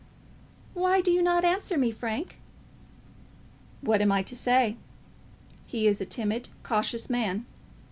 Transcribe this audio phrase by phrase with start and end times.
[0.73, 2.39] "Why do you not answer me, Frank?"
[3.81, 4.77] "What am I to say?
[5.67, 7.45] He is a timid, cautious man.